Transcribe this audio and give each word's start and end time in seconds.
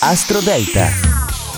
Astro 0.00 0.40
Delta. 0.40 1.13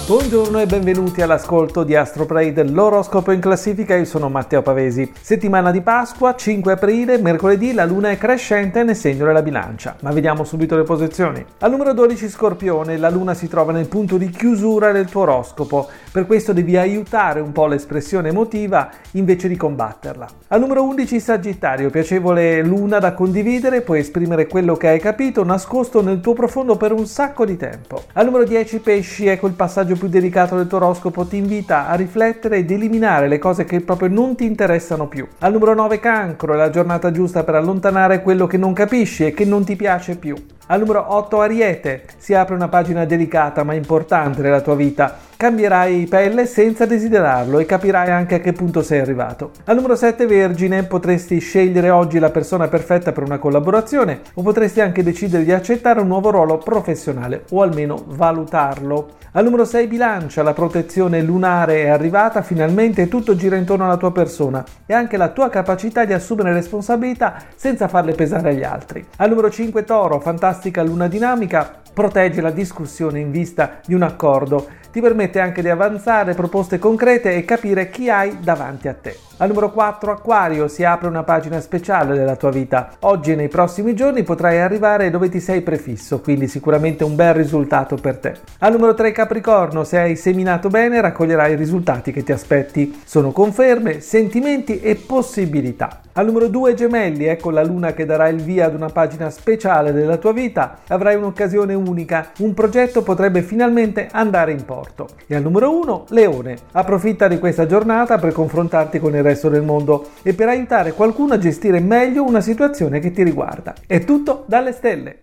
Buongiorno 0.06 0.60
e 0.60 0.66
benvenuti 0.66 1.20
all'ascolto 1.20 1.82
di 1.82 1.96
AstroPrade, 1.96 2.62
l'oroscopo 2.62 3.32
in 3.32 3.40
classifica, 3.40 3.96
io 3.96 4.04
sono 4.04 4.28
Matteo 4.28 4.62
Pavesi. 4.62 5.12
Settimana 5.20 5.72
di 5.72 5.80
Pasqua, 5.80 6.36
5 6.36 6.70
aprile, 6.74 7.18
mercoledì 7.18 7.72
la 7.72 7.84
luna 7.84 8.10
è 8.10 8.16
crescente 8.16 8.84
nel 8.84 8.94
segno 8.94 9.24
della 9.24 9.42
bilancia, 9.42 9.96
ma 10.02 10.12
vediamo 10.12 10.44
subito 10.44 10.76
le 10.76 10.84
posizioni. 10.84 11.44
Al 11.58 11.72
numero 11.72 11.92
12 11.92 12.28
Scorpione, 12.28 12.98
la 12.98 13.10
luna 13.10 13.34
si 13.34 13.48
trova 13.48 13.72
nel 13.72 13.88
punto 13.88 14.16
di 14.16 14.30
chiusura 14.30 14.92
del 14.92 15.06
tuo 15.06 15.22
oroscopo, 15.22 15.88
per 16.12 16.24
questo 16.24 16.52
devi 16.52 16.76
aiutare 16.76 17.40
un 17.40 17.50
po' 17.50 17.66
l'espressione 17.66 18.28
emotiva 18.28 18.88
invece 19.14 19.48
di 19.48 19.56
combatterla. 19.56 20.28
Al 20.46 20.60
numero 20.60 20.84
11 20.84 21.18
Sagittario, 21.18 21.90
piacevole 21.90 22.62
luna 22.62 23.00
da 23.00 23.12
condividere, 23.12 23.80
puoi 23.80 23.98
esprimere 23.98 24.46
quello 24.46 24.76
che 24.76 24.86
hai 24.86 25.00
capito 25.00 25.42
nascosto 25.42 26.00
nel 26.00 26.20
tuo 26.20 26.34
profondo 26.34 26.76
per 26.76 26.92
un 26.92 27.06
sacco 27.06 27.44
di 27.44 27.56
tempo. 27.56 28.04
Al 28.12 28.26
numero 28.26 28.44
10 28.44 28.78
Pesci, 28.78 29.26
ecco 29.26 29.48
il 29.48 29.54
passaggio 29.54 29.94
più 29.96 30.08
delicato 30.08 30.56
del 30.56 30.66
tuo 30.66 30.78
oroscopo 30.78 31.24
ti 31.26 31.36
invita 31.36 31.88
a 31.88 31.94
riflettere 31.94 32.58
ed 32.58 32.70
eliminare 32.70 33.28
le 33.28 33.38
cose 33.38 33.64
che 33.64 33.80
proprio 33.80 34.08
non 34.08 34.36
ti 34.36 34.44
interessano 34.44 35.08
più. 35.08 35.26
Al 35.40 35.52
numero 35.52 35.74
9 35.74 35.98
cancro 35.98 36.54
è 36.54 36.56
la 36.56 36.70
giornata 36.70 37.10
giusta 37.10 37.44
per 37.44 37.56
allontanare 37.56 38.22
quello 38.22 38.46
che 38.46 38.56
non 38.56 38.72
capisci 38.72 39.26
e 39.26 39.32
che 39.32 39.44
non 39.44 39.64
ti 39.64 39.76
piace 39.76 40.16
più. 40.16 40.36
Al 40.66 40.80
numero 40.80 41.14
8 41.14 41.40
Ariete 41.40 42.04
si 42.16 42.34
apre 42.34 42.54
una 42.54 42.68
pagina 42.68 43.04
delicata 43.04 43.62
ma 43.62 43.74
importante 43.74 44.42
nella 44.42 44.60
tua 44.60 44.74
vita 44.74 45.25
Cambierai 45.38 46.06
pelle 46.06 46.46
senza 46.46 46.86
desiderarlo 46.86 47.58
e 47.58 47.66
capirai 47.66 48.08
anche 48.10 48.36
a 48.36 48.40
che 48.40 48.54
punto 48.54 48.80
sei 48.80 49.00
arrivato. 49.00 49.50
Al 49.64 49.76
numero 49.76 49.94
7 49.94 50.24
Vergine 50.24 50.84
potresti 50.84 51.38
scegliere 51.40 51.90
oggi 51.90 52.18
la 52.18 52.30
persona 52.30 52.68
perfetta 52.68 53.12
per 53.12 53.22
una 53.22 53.36
collaborazione 53.36 54.22
o 54.32 54.40
potresti 54.40 54.80
anche 54.80 55.02
decidere 55.02 55.44
di 55.44 55.52
accettare 55.52 56.00
un 56.00 56.06
nuovo 56.06 56.30
ruolo 56.30 56.56
professionale 56.56 57.44
o 57.50 57.60
almeno 57.60 58.02
valutarlo. 58.06 59.08
Al 59.32 59.44
numero 59.44 59.66
6 59.66 59.86
Bilancia 59.86 60.42
la 60.42 60.54
protezione 60.54 61.20
lunare 61.20 61.82
è 61.82 61.88
arrivata 61.88 62.40
finalmente 62.40 63.06
tutto 63.06 63.36
gira 63.36 63.56
intorno 63.56 63.84
alla 63.84 63.98
tua 63.98 64.12
persona 64.12 64.64
e 64.86 64.94
anche 64.94 65.18
la 65.18 65.28
tua 65.28 65.50
capacità 65.50 66.06
di 66.06 66.14
assumere 66.14 66.54
responsabilità 66.54 67.42
senza 67.54 67.88
farle 67.88 68.14
pesare 68.14 68.48
agli 68.48 68.64
altri. 68.64 69.04
Al 69.16 69.28
numero 69.28 69.50
5 69.50 69.84
Toro 69.84 70.18
fantastica 70.18 70.82
luna 70.82 71.08
dinamica 71.08 71.84
protegge 71.96 72.42
la 72.42 72.50
discussione 72.50 73.20
in 73.20 73.30
vista 73.30 73.80
di 73.86 73.94
un 73.94 74.02
accordo 74.02 74.66
ti 74.92 75.00
permette 75.00 75.40
anche 75.40 75.62
di 75.62 75.70
avanzare 75.70 76.34
proposte 76.34 76.78
concrete 76.78 77.34
e 77.34 77.46
capire 77.46 77.88
chi 77.88 78.10
hai 78.10 78.38
davanti 78.40 78.86
a 78.86 78.92
te. 78.92 79.16
Al 79.38 79.48
numero 79.48 79.72
4 79.72 80.12
Aquario 80.12 80.68
si 80.68 80.84
apre 80.84 81.08
una 81.08 81.22
pagina 81.22 81.58
speciale 81.58 82.14
della 82.14 82.36
tua 82.36 82.50
vita. 82.50 82.90
Oggi 83.00 83.32
e 83.32 83.34
nei 83.34 83.48
prossimi 83.48 83.94
giorni 83.94 84.24
potrai 84.24 84.60
arrivare 84.60 85.08
dove 85.08 85.30
ti 85.30 85.40
sei 85.40 85.62
prefisso, 85.62 86.20
quindi 86.20 86.48
sicuramente 86.48 87.02
un 87.02 87.14
bel 87.14 87.32
risultato 87.32 87.96
per 87.96 88.18
te. 88.18 88.34
Al 88.58 88.72
numero 88.72 88.92
3 88.92 89.12
Capricorno, 89.12 89.82
se 89.82 89.98
hai 89.98 90.16
seminato 90.16 90.68
bene 90.68 91.00
raccoglierai 91.00 91.52
i 91.54 91.56
risultati 91.56 92.12
che 92.12 92.22
ti 92.22 92.32
aspetti. 92.32 93.00
Sono 93.06 93.32
conferme, 93.32 94.00
sentimenti 94.00 94.80
e 94.80 94.96
possibilità. 94.96 96.00
Al 96.18 96.24
numero 96.24 96.48
2 96.48 96.72
Gemelli, 96.72 97.26
ecco 97.26 97.50
la 97.50 97.62
luna 97.62 97.92
che 97.92 98.06
darà 98.06 98.28
il 98.28 98.40
via 98.40 98.64
ad 98.64 98.74
una 98.74 98.88
pagina 98.88 99.28
speciale 99.28 99.92
della 99.92 100.16
tua 100.16 100.32
vita. 100.32 100.78
Avrai 100.88 101.14
un'occasione 101.14 101.74
unica, 101.74 102.30
un 102.38 102.54
progetto 102.54 103.02
potrebbe 103.02 103.42
finalmente 103.42 104.08
andare 104.10 104.52
in 104.52 104.64
porto. 104.64 105.08
E 105.26 105.34
al 105.36 105.42
numero 105.42 105.78
1 105.78 106.06
Leone, 106.08 106.56
approfitta 106.72 107.28
di 107.28 107.38
questa 107.38 107.66
giornata 107.66 108.16
per 108.16 108.32
confrontarti 108.32 108.98
con 108.98 109.14
il 109.14 109.22
resto 109.22 109.50
del 109.50 109.60
mondo 109.60 110.12
e 110.22 110.32
per 110.32 110.48
aiutare 110.48 110.92
qualcuno 110.92 111.34
a 111.34 111.38
gestire 111.38 111.80
meglio 111.80 112.24
una 112.24 112.40
situazione 112.40 112.98
che 112.98 113.10
ti 113.10 113.22
riguarda. 113.22 113.74
È 113.86 114.02
tutto 114.02 114.44
dalle 114.46 114.72
stelle. 114.72 115.18